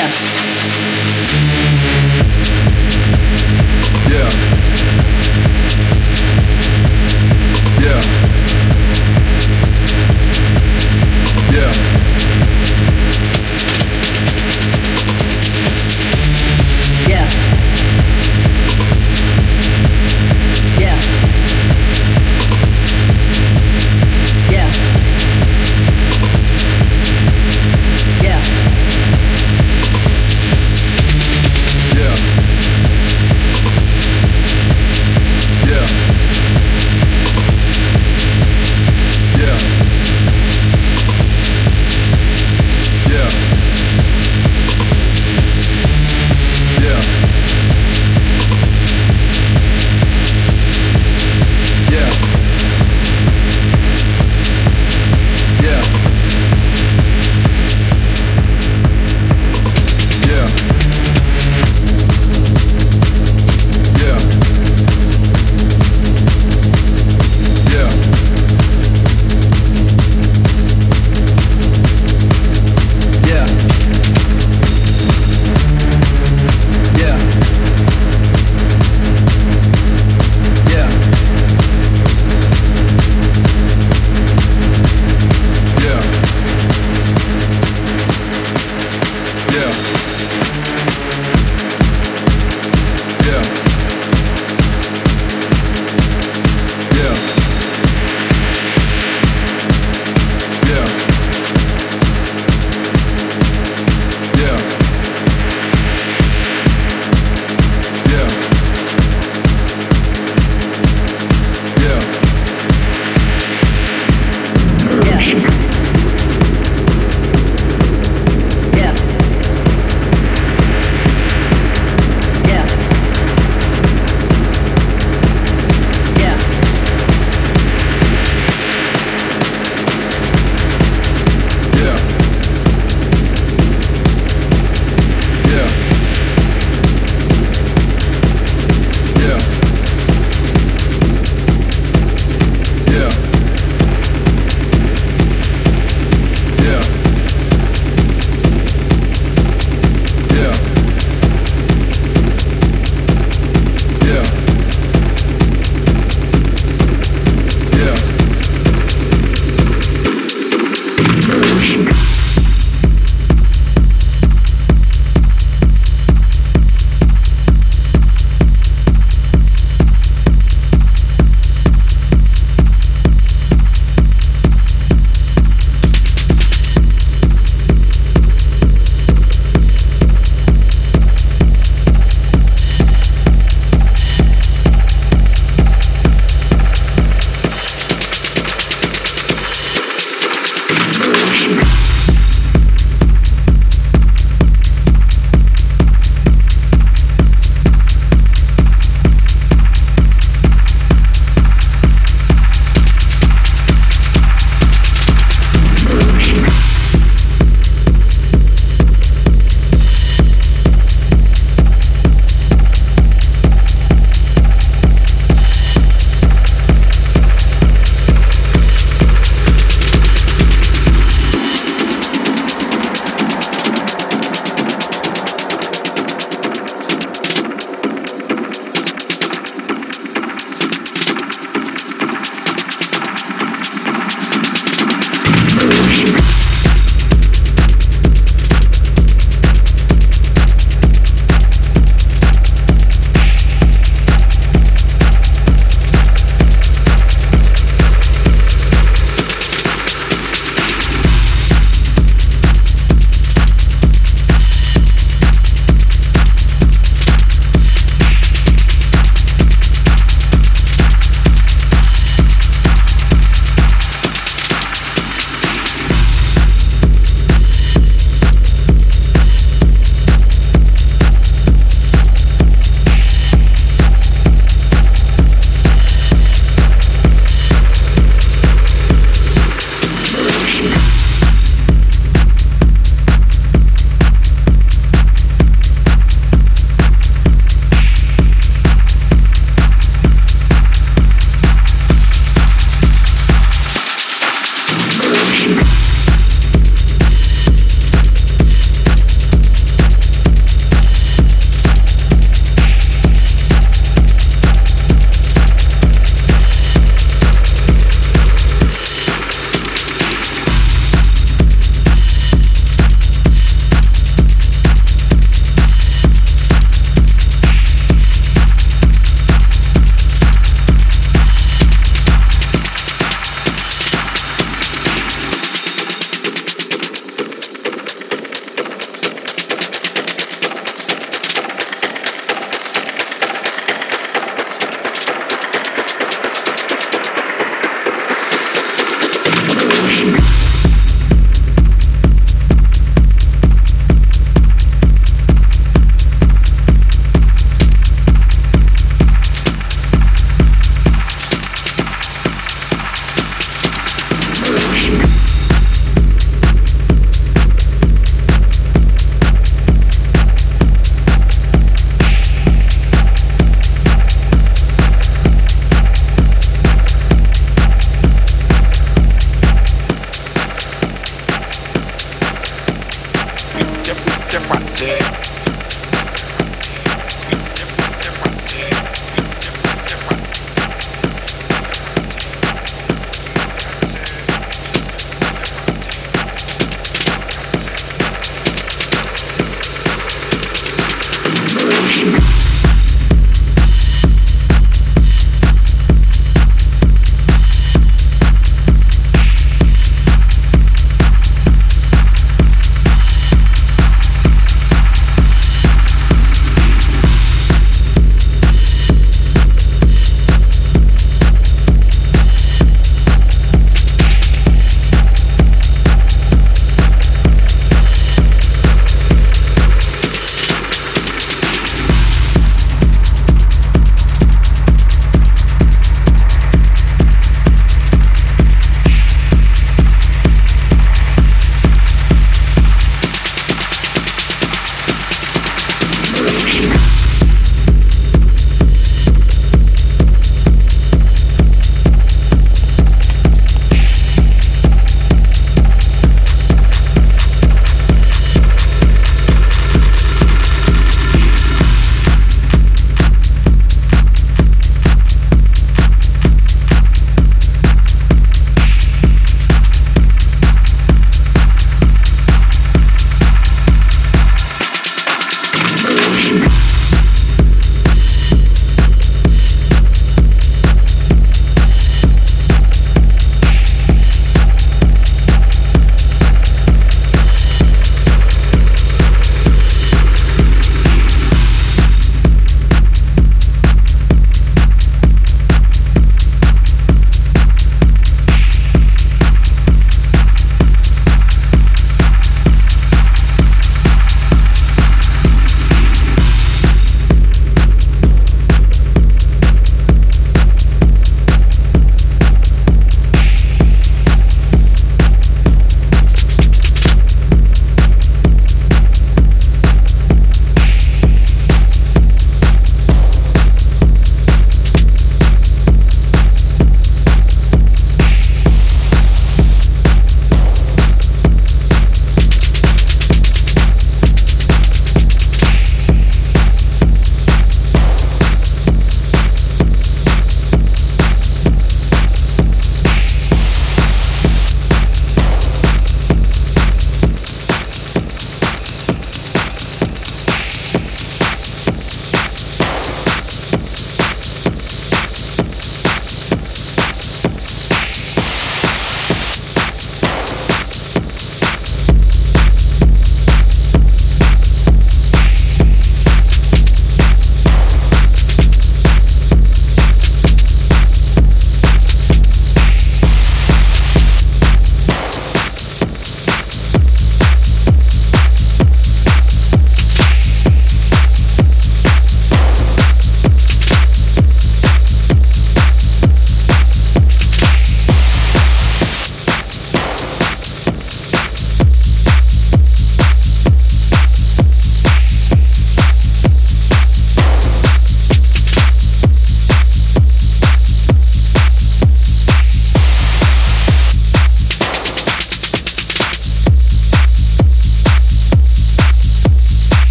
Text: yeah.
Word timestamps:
yeah. 0.00 0.39